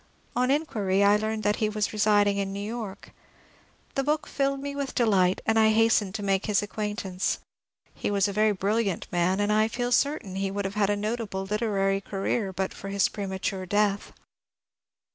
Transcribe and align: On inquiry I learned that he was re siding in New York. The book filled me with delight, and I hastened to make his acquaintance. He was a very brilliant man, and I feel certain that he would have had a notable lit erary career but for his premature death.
On 0.35 0.49
inquiry 0.49 1.03
I 1.03 1.15
learned 1.15 1.43
that 1.43 1.57
he 1.57 1.69
was 1.69 1.93
re 1.93 1.99
siding 1.99 2.37
in 2.37 2.51
New 2.51 2.59
York. 2.67 3.11
The 3.93 4.03
book 4.03 4.25
filled 4.25 4.59
me 4.59 4.75
with 4.75 4.95
delight, 4.95 5.41
and 5.45 5.59
I 5.59 5.69
hastened 5.69 6.15
to 6.15 6.23
make 6.23 6.47
his 6.47 6.63
acquaintance. 6.63 7.37
He 7.93 8.09
was 8.09 8.27
a 8.27 8.33
very 8.33 8.51
brilliant 8.51 9.05
man, 9.11 9.39
and 9.39 9.53
I 9.53 9.67
feel 9.67 9.91
certain 9.91 10.33
that 10.33 10.39
he 10.39 10.49
would 10.49 10.65
have 10.65 10.73
had 10.73 10.89
a 10.89 10.95
notable 10.97 11.43
lit 11.45 11.61
erary 11.61 12.03
career 12.03 12.51
but 12.51 12.73
for 12.73 12.89
his 12.89 13.09
premature 13.09 13.67
death. 13.67 14.11